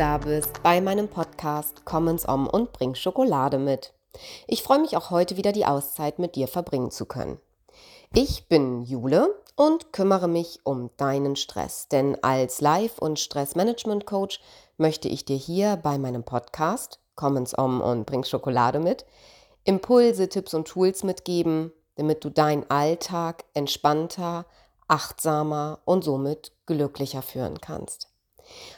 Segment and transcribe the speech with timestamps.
[0.00, 3.92] da bist bei meinem Podcast Commons Om und bring Schokolade mit.
[4.46, 7.38] Ich freue mich auch heute wieder die Auszeit mit dir verbringen zu können.
[8.14, 14.40] Ich bin Jule und kümmere mich um deinen Stress, denn als Life- und Stressmanagement-Coach
[14.78, 19.04] möchte ich dir hier bei meinem Podcast Commons Om und bring Schokolade mit
[19.64, 24.46] Impulse, Tipps und Tools mitgeben, damit du deinen Alltag entspannter,
[24.88, 28.09] achtsamer und somit glücklicher führen kannst.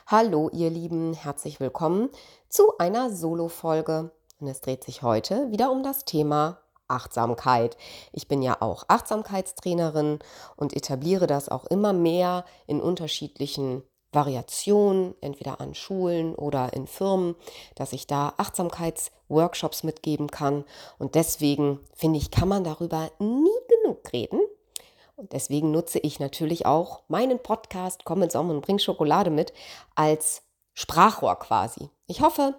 [0.06, 2.10] Hallo ihr Lieben, herzlich willkommen
[2.48, 4.10] zu einer Solo-Folge.
[4.40, 6.58] Und es dreht sich heute wieder um das Thema
[6.88, 7.76] Achtsamkeit.
[8.12, 10.18] Ich bin ja auch Achtsamkeitstrainerin
[10.56, 13.82] und etabliere das auch immer mehr in unterschiedlichen
[14.12, 17.34] Variationen, entweder an Schulen oder in Firmen,
[17.74, 20.64] dass ich da Achtsamkeitsworkshops mitgeben kann.
[20.98, 24.40] Und deswegen finde ich, kann man darüber nie genug reden.
[25.16, 29.52] Und deswegen nutze ich natürlich auch meinen Podcast Komm ins Om und bring Schokolade mit
[29.94, 30.42] als
[30.74, 31.90] Sprachrohr quasi.
[32.06, 32.54] Ich hoffe,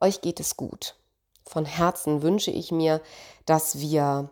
[0.00, 0.96] euch geht es gut.
[1.44, 3.00] Von Herzen wünsche ich mir,
[3.46, 4.30] dass wir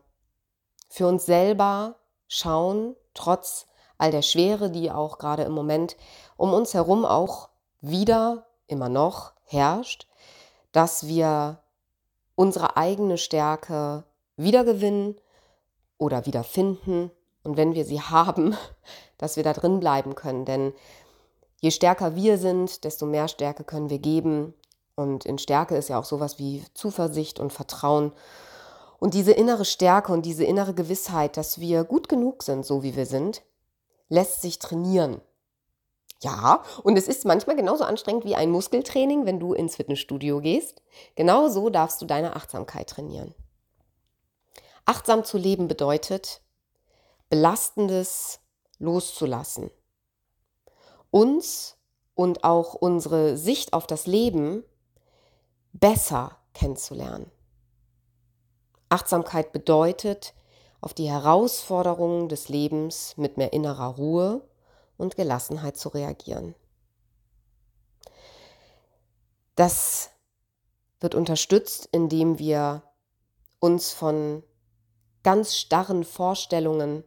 [0.89, 1.97] für uns selber
[2.29, 3.67] schauen, trotz
[3.99, 5.97] all der Schwere, die auch gerade im Moment
[6.37, 7.49] um uns herum auch
[7.81, 10.07] wieder immer noch herrscht,
[10.73, 11.63] dass wir
[12.35, 14.05] unsere eigene Stärke
[14.37, 15.17] wiedergewinnen
[15.99, 17.11] oder wiederfinden
[17.47, 18.57] und wenn wir sie haben,
[19.19, 20.45] dass wir da drin bleiben können.
[20.45, 20.73] Denn
[21.61, 24.53] je stärker wir sind, desto mehr Stärke können wir geben.
[24.95, 28.13] Und in Stärke ist ja auch sowas wie Zuversicht und Vertrauen.
[28.99, 32.97] Und diese innere Stärke und diese innere Gewissheit, dass wir gut genug sind, so wie
[32.97, 33.43] wir sind,
[34.09, 35.21] lässt sich trainieren.
[36.23, 40.83] Ja, und es ist manchmal genauso anstrengend wie ein Muskeltraining, wenn du ins Fitnessstudio gehst.
[41.15, 43.35] Genauso darfst du deine Achtsamkeit trainieren.
[44.87, 46.41] Achtsam zu leben bedeutet,
[47.29, 48.41] Belastendes
[48.79, 49.71] loszulassen.
[51.11, 51.77] Uns
[52.15, 54.65] und auch unsere Sicht auf das Leben
[55.73, 57.31] besser kennenzulernen.
[58.89, 60.35] Achtsamkeit bedeutet,
[60.81, 64.49] auf die Herausforderungen des Lebens mit mehr innerer Ruhe
[64.97, 66.55] und Gelassenheit zu reagieren.
[69.57, 70.11] Das
[71.01, 72.83] wird unterstützt, indem wir
[73.59, 74.45] uns von
[75.23, 77.05] ganz starren Vorstellungen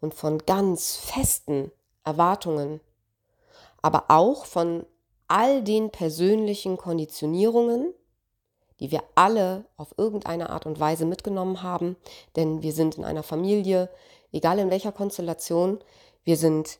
[0.00, 1.70] und von ganz festen
[2.04, 2.80] Erwartungen,
[3.82, 4.86] aber auch von
[5.28, 7.92] all den persönlichen Konditionierungen,
[8.80, 11.96] die wir alle auf irgendeine Art und Weise mitgenommen haben,
[12.36, 13.90] denn wir sind in einer Familie,
[14.32, 15.80] egal in welcher Konstellation,
[16.24, 16.78] wir sind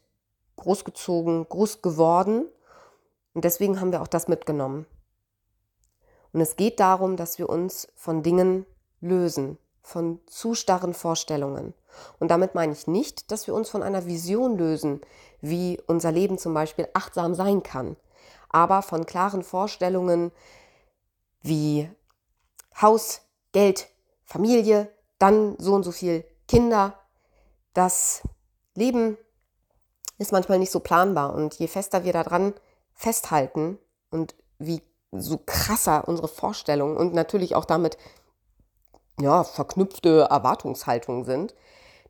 [0.57, 2.47] großgezogen, groß geworden
[3.35, 4.87] und deswegen haben wir auch das mitgenommen.
[6.33, 8.67] Und es geht darum, dass wir uns von Dingen
[9.01, 11.75] lösen, von zu starren Vorstellungen.
[12.19, 15.01] Und damit meine ich nicht, dass wir uns von einer Vision lösen,
[15.41, 17.97] wie unser Leben zum Beispiel achtsam sein kann,
[18.49, 20.33] aber von klaren Vorstellungen
[21.43, 21.91] wie
[22.81, 23.23] Haus,
[23.53, 23.89] Geld,
[24.25, 26.95] Familie, dann so und so viel Kinder.
[27.75, 28.23] Das
[28.75, 29.17] Leben
[30.19, 32.55] ist manchmal nicht so planbar und je fester wir daran
[32.95, 33.79] festhalten
[34.11, 37.97] und wie so krasser unsere Vorstellungen und natürlich auch damit
[39.21, 41.55] ja, verknüpfte Erwartungshaltungen sind,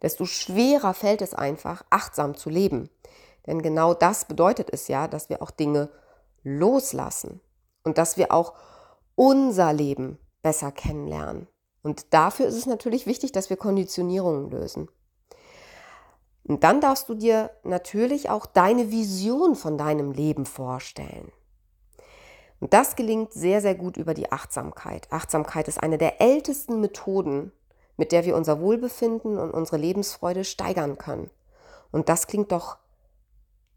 [0.02, 2.90] desto schwerer fällt es einfach, achtsam zu leben.
[3.46, 5.88] Denn genau das bedeutet es ja, dass wir auch Dinge
[6.42, 7.40] loslassen
[7.82, 8.54] und dass wir auch
[9.14, 11.48] unser Leben besser kennenlernen.
[11.82, 14.88] Und dafür ist es natürlich wichtig, dass wir Konditionierungen lösen.
[16.44, 21.30] Und dann darfst du dir natürlich auch deine Vision von deinem Leben vorstellen.
[22.60, 25.06] Und das gelingt sehr, sehr gut über die Achtsamkeit.
[25.10, 27.52] Achtsamkeit ist eine der ältesten Methoden,
[27.96, 31.30] mit der wir unser Wohlbefinden und unsere Lebensfreude steigern können.
[31.92, 32.78] Und das klingt doch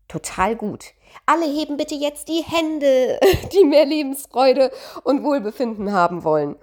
[0.08, 0.94] total gut.
[1.26, 3.20] Alle heben bitte jetzt die Hände,
[3.54, 4.72] die mehr Lebensfreude
[5.04, 6.56] und Wohlbefinden haben wollen.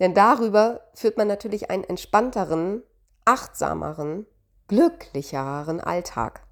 [0.00, 2.82] Denn darüber führt man natürlich einen entspannteren,
[3.26, 4.26] achtsameren,
[4.66, 6.42] glücklicheren Alltag.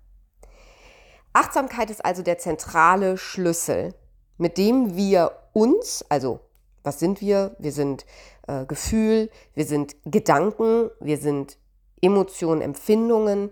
[1.32, 3.94] Achtsamkeit ist also der zentrale Schlüssel
[4.38, 6.40] mit dem wir uns, also
[6.82, 7.54] was sind wir?
[7.58, 8.06] Wir sind
[8.46, 11.58] äh, Gefühl, wir sind Gedanken, wir sind
[12.00, 13.50] Emotionen, Empfindungen.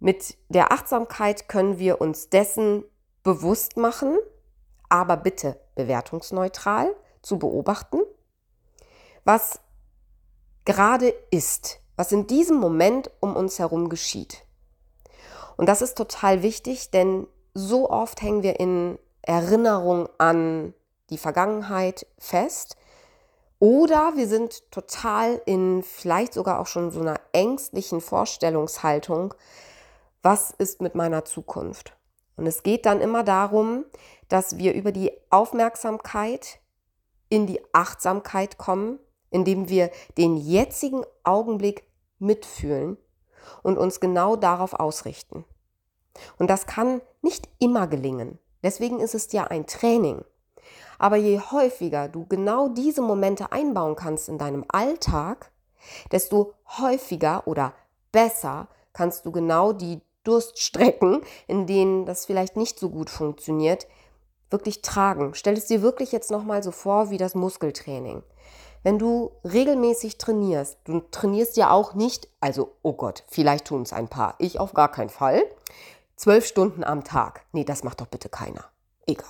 [0.00, 2.84] Mit der Achtsamkeit können wir uns dessen
[3.22, 4.18] bewusst machen,
[4.88, 8.00] aber bitte bewertungsneutral zu beobachten,
[9.24, 9.60] was
[10.64, 14.44] gerade ist, was in diesem Moment um uns herum geschieht.
[15.56, 18.98] Und das ist total wichtig, denn so oft hängen wir in
[19.30, 20.74] Erinnerung an
[21.10, 22.76] die Vergangenheit fest.
[23.60, 29.32] Oder wir sind total in vielleicht sogar auch schon so einer ängstlichen Vorstellungshaltung,
[30.20, 31.96] was ist mit meiner Zukunft?
[32.36, 33.84] Und es geht dann immer darum,
[34.28, 36.58] dass wir über die Aufmerksamkeit
[37.28, 38.98] in die Achtsamkeit kommen,
[39.30, 41.84] indem wir den jetzigen Augenblick
[42.18, 42.96] mitfühlen
[43.62, 45.44] und uns genau darauf ausrichten.
[46.36, 48.40] Und das kann nicht immer gelingen.
[48.62, 50.24] Deswegen ist es ja ein Training.
[50.98, 55.50] Aber je häufiger du genau diese Momente einbauen kannst in deinem Alltag,
[56.12, 57.72] desto häufiger oder
[58.12, 63.86] besser kannst du genau die Durststrecken, in denen das vielleicht nicht so gut funktioniert,
[64.50, 65.34] wirklich tragen.
[65.34, 68.22] Stell es dir wirklich jetzt nochmal so vor wie das Muskeltraining.
[68.82, 73.92] Wenn du regelmäßig trainierst, du trainierst ja auch nicht, also, oh Gott, vielleicht tun es
[73.92, 75.42] ein paar, ich auf gar keinen Fall,
[76.20, 77.46] zwölf Stunden am Tag.
[77.52, 78.66] Nee, das macht doch bitte keiner.
[79.06, 79.26] Egal.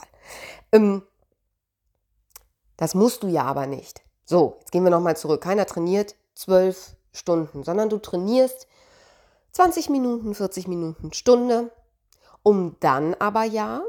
[0.72, 1.02] Ähm,
[2.76, 4.02] das musst du ja aber nicht.
[4.24, 5.40] So, jetzt gehen wir nochmal zurück.
[5.40, 8.66] Keiner trainiert zwölf Stunden, sondern du trainierst
[9.52, 11.70] 20 Minuten, 40 Minuten, Stunde,
[12.42, 13.82] um dann aber ja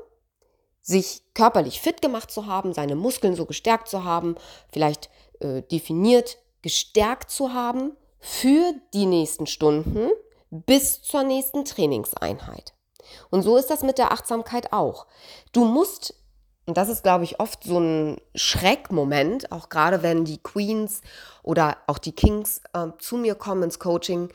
[0.83, 4.35] sich körperlich fit gemacht zu haben, seine Muskeln so gestärkt zu haben,
[4.71, 5.09] vielleicht
[5.39, 10.09] äh, definiert gestärkt zu haben für die nächsten Stunden
[10.51, 12.73] bis zur nächsten Trainingseinheit.
[13.29, 15.07] Und so ist das mit der Achtsamkeit auch.
[15.51, 16.13] Du musst,
[16.65, 21.01] und das ist, glaube ich, oft so ein Schreckmoment, auch gerade wenn die Queens
[21.43, 24.29] oder auch die Kings äh, zu mir kommen ins Coaching,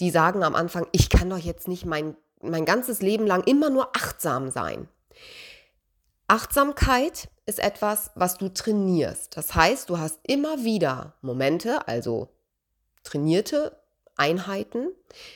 [0.00, 3.70] die sagen am Anfang, ich kann doch jetzt nicht mein, mein ganzes Leben lang immer
[3.70, 4.88] nur achtsam sein.
[6.26, 9.36] Achtsamkeit ist etwas, was du trainierst.
[9.36, 12.28] Das heißt, du hast immer wieder Momente, also
[13.02, 13.76] trainierte
[14.14, 14.92] Einheiten,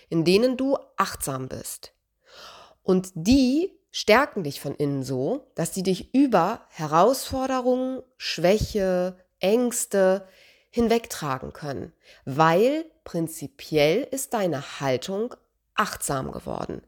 [0.09, 1.94] in denen du achtsam bist.
[2.85, 10.29] Und die stärken dich von innen so, dass sie dich über Herausforderungen, Schwäche, Ängste
[10.71, 11.93] hinwegtragen können,
[12.25, 15.35] weil prinzipiell ist deine Haltung
[15.75, 16.83] achtsam geworden.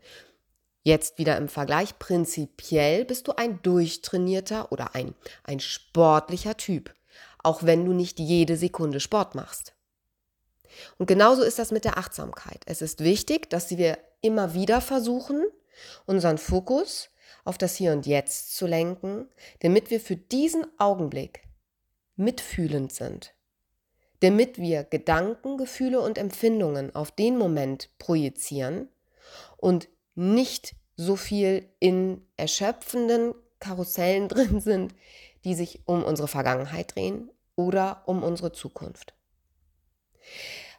[0.82, 5.14] Jetzt wieder im Vergleich, prinzipiell bist du ein durchtrainierter oder ein,
[5.44, 6.94] ein sportlicher Typ,
[7.42, 9.74] auch wenn du nicht jede Sekunde Sport machst.
[10.98, 12.62] Und genauso ist das mit der Achtsamkeit.
[12.66, 15.44] Es ist wichtig, dass wir immer wieder versuchen,
[16.06, 17.10] unseren Fokus
[17.44, 19.28] auf das Hier und Jetzt zu lenken,
[19.60, 21.42] damit wir für diesen Augenblick
[22.16, 23.34] mitfühlend sind,
[24.20, 28.88] damit wir Gedanken, Gefühle und Empfindungen auf den Moment projizieren
[29.56, 34.94] und nicht so viel in erschöpfenden Karussellen drin sind,
[35.44, 39.14] die sich um unsere Vergangenheit drehen oder um unsere Zukunft.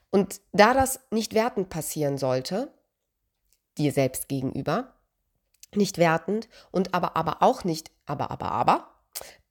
[0.09, 2.71] Und da das nicht wertend passieren sollte,
[3.77, 4.93] dir selbst gegenüber,
[5.73, 8.91] nicht wertend und aber aber auch nicht aber aber aber,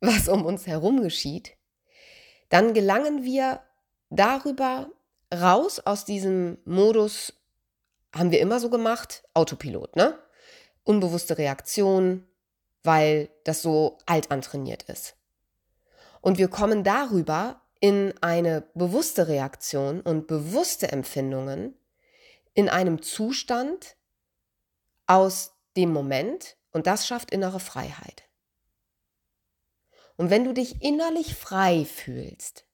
[0.01, 1.57] was um uns herum geschieht,
[2.49, 3.61] dann gelangen wir
[4.11, 4.91] darüber
[5.35, 7.33] raus aus diesem Modus
[8.15, 10.19] haben wir immer so gemacht, Autopilot, ne?
[10.85, 12.25] Unbewusste Reaktion,
[12.83, 15.17] weil das so alt antrainiert ist.
[16.21, 21.75] Und wir kommen darüber in eine bewusste Reaktion und bewusste Empfindungen
[22.55, 23.96] in einem Zustand
[25.07, 28.25] aus dem Moment und das schafft innere Freiheit.
[30.17, 32.65] Und wenn du dich innerlich frei fühlst,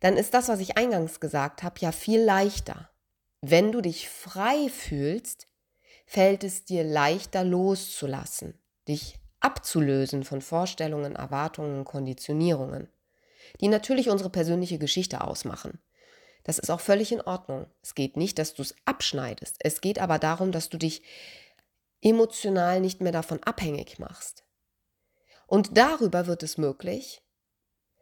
[0.00, 2.90] dann ist das, was ich eingangs gesagt habe, ja viel leichter.
[3.40, 5.48] Wenn du dich frei fühlst,
[6.06, 12.88] fällt es dir leichter loszulassen, dich abzulösen von Vorstellungen, Erwartungen, Konditionierungen,
[13.60, 15.80] die natürlich unsere persönliche Geschichte ausmachen.
[16.46, 17.66] Das ist auch völlig in Ordnung.
[17.82, 19.56] Es geht nicht, dass du es abschneidest.
[19.58, 21.02] Es geht aber darum, dass du dich
[22.00, 24.44] emotional nicht mehr davon abhängig machst.
[25.48, 27.20] Und darüber wird es möglich,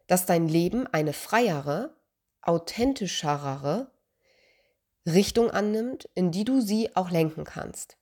[0.08, 1.96] dass dein Leben eine freiere,
[2.42, 3.90] authentischere
[5.06, 7.96] Richtung annimmt, in die du sie auch lenken kannst.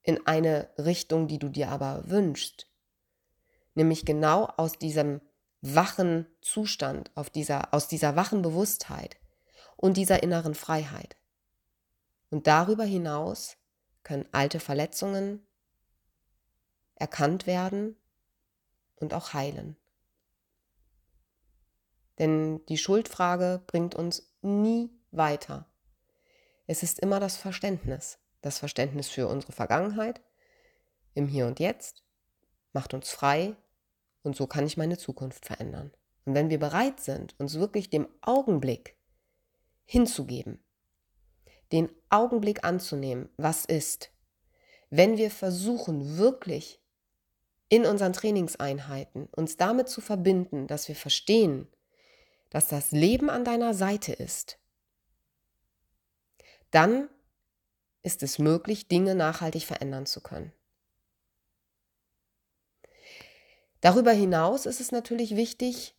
[0.00, 2.66] In eine Richtung, die du dir aber wünschst.
[3.74, 5.20] Nämlich genau aus diesem
[5.60, 9.18] wachen Zustand, auf dieser, aus dieser wachen Bewusstheit
[9.82, 11.16] und dieser inneren Freiheit.
[12.30, 13.56] Und darüber hinaus
[14.04, 15.44] können alte Verletzungen
[16.94, 17.96] erkannt werden
[18.94, 19.76] und auch heilen.
[22.20, 25.66] Denn die Schuldfrage bringt uns nie weiter.
[26.68, 28.18] Es ist immer das Verständnis.
[28.40, 30.20] Das Verständnis für unsere Vergangenheit
[31.14, 32.04] im Hier und Jetzt
[32.72, 33.56] macht uns frei
[34.22, 35.92] und so kann ich meine Zukunft verändern.
[36.24, 38.96] Und wenn wir bereit sind, uns wirklich dem Augenblick
[39.84, 40.64] hinzugeben,
[41.72, 44.10] den Augenblick anzunehmen, was ist,
[44.90, 46.82] wenn wir versuchen, wirklich
[47.68, 51.66] in unseren Trainingseinheiten uns damit zu verbinden, dass wir verstehen,
[52.50, 54.58] dass das Leben an deiner Seite ist,
[56.70, 57.08] dann
[58.02, 60.52] ist es möglich, Dinge nachhaltig verändern zu können.
[63.80, 65.94] Darüber hinaus ist es natürlich wichtig,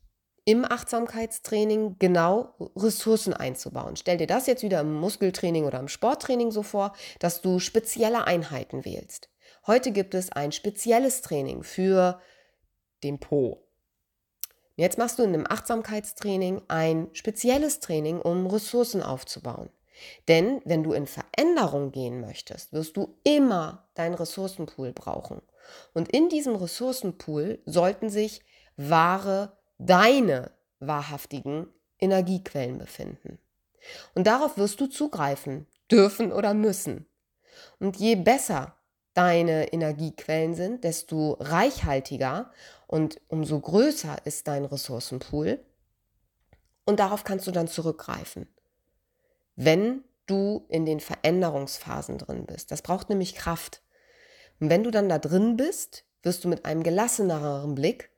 [0.45, 3.95] im Achtsamkeitstraining genau Ressourcen einzubauen.
[3.95, 8.25] Stell dir das jetzt wieder im Muskeltraining oder im Sporttraining so vor, dass du spezielle
[8.25, 9.29] Einheiten wählst.
[9.65, 12.19] Heute gibt es ein spezielles Training für
[13.03, 13.63] den Po.
[14.75, 19.69] Jetzt machst du in einem Achtsamkeitstraining ein spezielles Training, um Ressourcen aufzubauen.
[20.27, 25.41] Denn wenn du in Veränderung gehen möchtest, wirst du immer deinen Ressourcenpool brauchen.
[25.93, 28.41] Und in diesem Ressourcenpool sollten sich
[28.75, 31.67] wahre, deine wahrhaftigen
[31.99, 33.39] Energiequellen befinden.
[34.13, 37.05] Und darauf wirst du zugreifen, dürfen oder müssen.
[37.79, 38.77] Und je besser
[39.13, 42.51] deine Energiequellen sind, desto reichhaltiger
[42.87, 45.63] und umso größer ist dein Ressourcenpool.
[46.85, 48.47] Und darauf kannst du dann zurückgreifen
[49.55, 52.71] wenn du in den Veränderungsphasen drin bist.
[52.71, 53.81] Das braucht nämlich Kraft.
[54.59, 58.09] Und wenn du dann da drin bist, wirst du mit einem gelasseneren Blick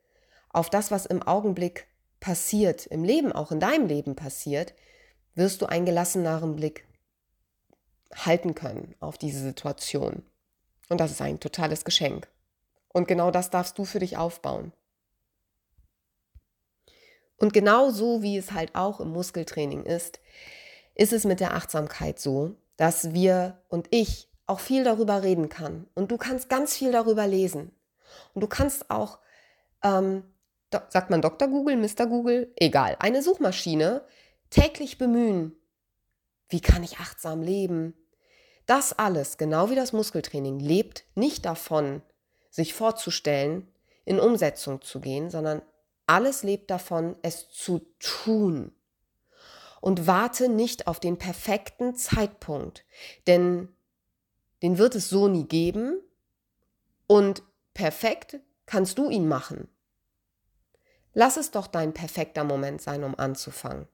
[0.56, 1.86] auf das, was im Augenblick
[2.18, 4.74] passiert, im Leben, auch in deinem Leben passiert,
[5.34, 6.86] wirst du einen gelasseneren Blick
[8.14, 10.22] halten können auf diese Situation.
[10.88, 12.28] Und das ist ein totales Geschenk.
[12.88, 14.72] Und genau das darfst du für dich aufbauen.
[17.36, 20.20] Und genau so wie es halt auch im Muskeltraining ist,
[20.94, 25.86] ist es mit der Achtsamkeit so, dass wir und ich auch viel darüber reden kann.
[25.94, 27.72] Und du kannst ganz viel darüber lesen.
[28.32, 29.18] Und du kannst auch,
[29.82, 30.22] ähm,
[30.70, 31.48] sagt man Dr.
[31.48, 32.06] Google, Mr.
[32.06, 34.04] Google, egal, eine Suchmaschine
[34.50, 35.56] täglich bemühen.
[36.48, 37.94] Wie kann ich achtsam leben?
[38.66, 42.02] Das alles, genau wie das Muskeltraining, lebt nicht davon,
[42.50, 43.68] sich vorzustellen,
[44.04, 45.62] in Umsetzung zu gehen, sondern
[46.06, 48.72] alles lebt davon, es zu tun
[49.80, 52.84] und warte nicht auf den perfekten Zeitpunkt,
[53.26, 53.68] denn
[54.62, 56.00] den wird es so nie geben
[57.06, 57.42] und
[57.74, 59.68] perfekt kannst du ihn machen.
[61.18, 63.88] Lass es doch dein perfekter Moment sein, um anzufangen.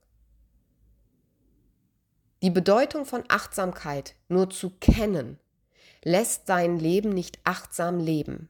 [2.43, 5.39] Die Bedeutung von Achtsamkeit nur zu kennen,
[6.03, 8.49] lässt dein Leben nicht achtsam leben.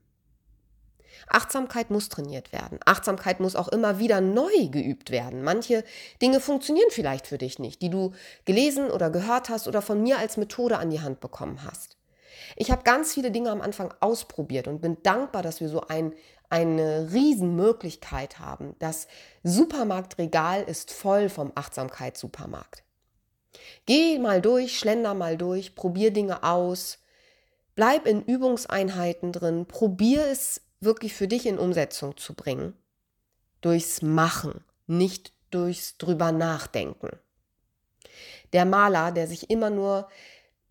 [1.28, 2.80] Achtsamkeit muss trainiert werden.
[2.86, 5.42] Achtsamkeit muss auch immer wieder neu geübt werden.
[5.42, 5.84] Manche
[6.22, 8.14] Dinge funktionieren vielleicht für dich nicht, die du
[8.46, 11.98] gelesen oder gehört hast oder von mir als Methode an die Hand bekommen hast.
[12.56, 16.14] Ich habe ganz viele Dinge am Anfang ausprobiert und bin dankbar, dass wir so ein,
[16.50, 18.76] eine Riesenmöglichkeit haben.
[18.78, 19.06] Das
[19.42, 22.82] Supermarktregal ist voll vom Achtsamkeitssupermarkt.
[23.86, 26.98] Geh mal durch, schlender mal durch, probier Dinge aus,
[27.74, 32.74] bleib in Übungseinheiten drin, probier es wirklich für dich in Umsetzung zu bringen.
[33.60, 37.10] Durchs Machen, nicht durchs drüber nachdenken.
[38.52, 40.08] Der Maler, der sich immer nur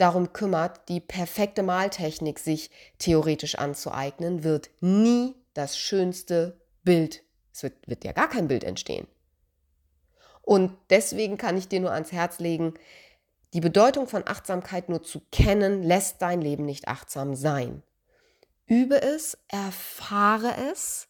[0.01, 7.87] darum kümmert, die perfekte Maltechnik sich theoretisch anzueignen, wird nie das schönste Bild, es wird,
[7.87, 9.07] wird ja gar kein Bild entstehen.
[10.41, 12.73] Und deswegen kann ich dir nur ans Herz legen,
[13.53, 17.83] die Bedeutung von Achtsamkeit nur zu kennen, lässt dein Leben nicht achtsam sein.
[18.65, 21.09] Übe es, erfahre es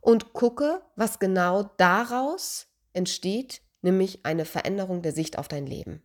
[0.00, 6.02] und gucke, was genau daraus entsteht, nämlich eine Veränderung der Sicht auf dein Leben.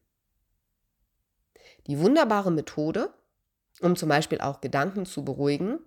[1.88, 3.14] Die wunderbare Methode,
[3.82, 5.80] um zum Beispiel auch Gedanken zu beruhigen,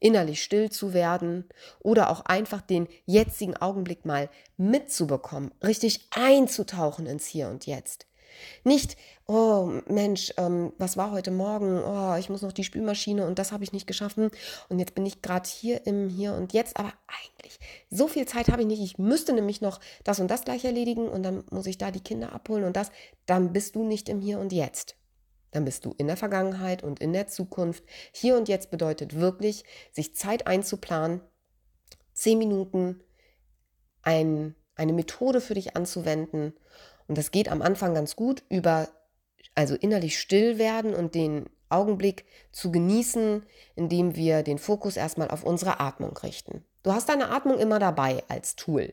[0.00, 1.44] innerlich still zu werden
[1.80, 8.06] oder auch einfach den jetzigen Augenblick mal mitzubekommen, richtig einzutauchen ins Hier und Jetzt.
[8.64, 8.96] Nicht,
[9.26, 11.82] oh Mensch, ähm, was war heute Morgen?
[11.82, 14.30] Oh, ich muss noch die Spülmaschine und das habe ich nicht geschaffen.
[14.68, 16.76] Und jetzt bin ich gerade hier im Hier und Jetzt.
[16.76, 17.58] Aber eigentlich,
[17.90, 18.82] so viel Zeit habe ich nicht.
[18.82, 22.00] Ich müsste nämlich noch das und das gleich erledigen und dann muss ich da die
[22.00, 22.90] Kinder abholen und das.
[23.26, 24.96] Dann bist du nicht im Hier und Jetzt.
[25.50, 27.84] Dann bist du in der Vergangenheit und in der Zukunft.
[28.12, 31.20] Hier und Jetzt bedeutet wirklich, sich Zeit einzuplanen,
[32.12, 33.00] zehn Minuten
[34.02, 36.54] ein, eine Methode für dich anzuwenden
[37.10, 38.88] und das geht am Anfang ganz gut über,
[39.56, 43.42] also innerlich still werden und den Augenblick zu genießen,
[43.74, 46.64] indem wir den Fokus erstmal auf unsere Atmung richten.
[46.84, 48.92] Du hast deine Atmung immer dabei als Tool.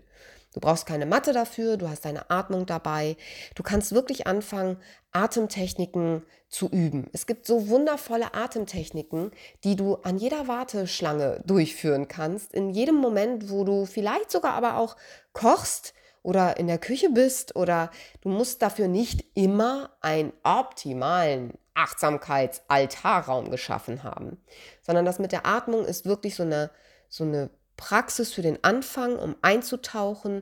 [0.57, 3.15] Du brauchst keine Matte dafür, du hast deine Atmung dabei.
[3.53, 4.77] Du kannst wirklich anfangen,
[5.11, 7.11] Atemtechniken zu üben.
[7.13, 9.29] Es gibt so wundervolle Atemtechniken,
[9.63, 14.77] die du an jeder Warteschlange durchführen kannst, in jedem Moment, wo du vielleicht sogar aber
[14.77, 14.97] auch
[15.31, 23.51] kochst oder in der Küche bist oder du musst dafür nicht immer einen optimalen Achtsamkeits-Altarraum
[23.51, 24.43] geschaffen haben,
[24.81, 26.71] sondern das mit der Atmung ist wirklich so eine,
[27.09, 30.41] so eine Praxis für den Anfang, um einzutauchen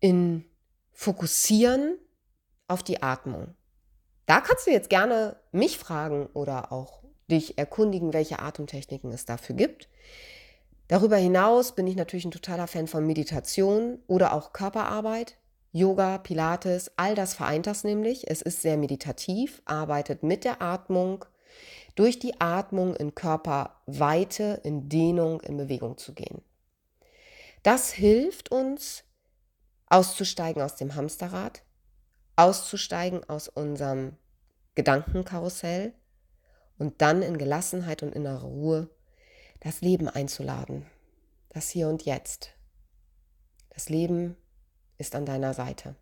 [0.00, 0.44] in
[0.92, 1.98] Fokussieren
[2.68, 3.54] auf die Atmung.
[4.26, 9.56] Da kannst du jetzt gerne mich fragen oder auch dich erkundigen, welche Atemtechniken es dafür
[9.56, 9.88] gibt.
[10.88, 15.36] Darüber hinaus bin ich natürlich ein totaler Fan von Meditation oder auch Körperarbeit.
[15.72, 18.30] Yoga, Pilates, all das vereint das nämlich.
[18.30, 21.24] Es ist sehr meditativ, arbeitet mit der Atmung,
[21.94, 26.42] durch die Atmung in Körperweite, in Dehnung, in Bewegung zu gehen.
[27.62, 29.04] Das hilft uns,
[29.86, 31.62] auszusteigen aus dem Hamsterrad,
[32.36, 34.16] auszusteigen aus unserem
[34.74, 35.92] Gedankenkarussell
[36.78, 38.90] und dann in Gelassenheit und innerer Ruhe
[39.60, 40.86] das Leben einzuladen.
[41.50, 42.50] Das Hier und Jetzt.
[43.68, 44.36] Das Leben
[44.98, 45.94] ist an deiner Seite.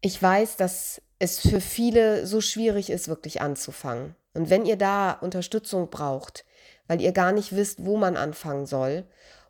[0.00, 4.16] Ich weiß, dass es für viele so schwierig ist, wirklich anzufangen.
[4.34, 6.44] Und wenn ihr da Unterstützung braucht,
[6.88, 9.04] weil ihr gar nicht wisst, wo man anfangen soll,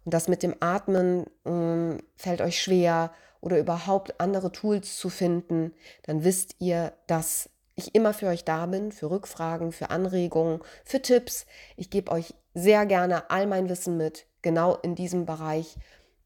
[0.05, 3.11] und das mit dem Atmen äh, fällt euch schwer
[3.41, 8.67] oder überhaupt andere Tools zu finden, dann wisst ihr, dass ich immer für euch da
[8.67, 11.47] bin, für Rückfragen, für Anregungen, für Tipps.
[11.77, 14.27] Ich gebe euch sehr gerne all mein Wissen mit.
[14.43, 15.77] Genau in diesem Bereich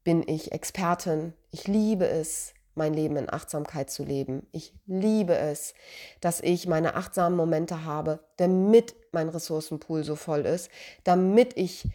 [0.03, 1.33] bin ich Expertin.
[1.51, 4.47] Ich liebe es, mein Leben in Achtsamkeit zu leben.
[4.51, 5.73] Ich liebe es,
[6.21, 10.69] dass ich meine achtsamen Momente habe, damit mein Ressourcenpool so voll ist,
[11.03, 11.87] damit ich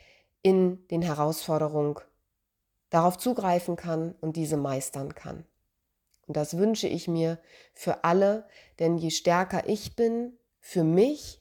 [0.43, 1.97] in den Herausforderungen
[2.91, 5.45] darauf zugreifen kann und diese meistern kann.
[6.27, 7.39] Und das wünsche ich mir
[7.73, 8.47] für alle,
[8.79, 11.41] denn je stärker ich bin für mich,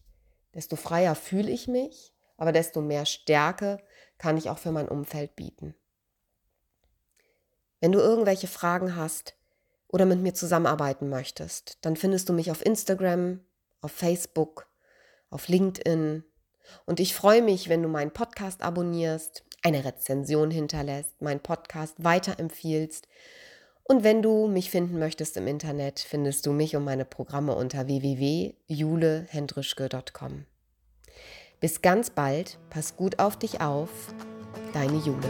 [0.54, 3.80] desto freier fühle ich mich, aber desto mehr Stärke
[4.18, 5.76] kann ich auch für mein Umfeld bieten.
[7.82, 9.36] Wenn du irgendwelche Fragen hast
[9.88, 13.42] oder mit mir zusammenarbeiten möchtest, dann findest du mich auf Instagram,
[13.82, 14.68] auf Facebook,
[15.30, 16.24] auf LinkedIn.
[16.86, 23.08] Und ich freue mich, wenn du meinen Podcast abonnierst, eine Rezension hinterlässt, meinen Podcast weiterempfiehlst
[23.84, 27.88] und wenn du mich finden möchtest im Internet, findest du mich und meine Programme unter
[27.88, 30.46] www.julehendrischke.com.
[31.60, 33.90] Bis ganz bald, pass gut auf dich auf,
[34.74, 35.28] deine Jule.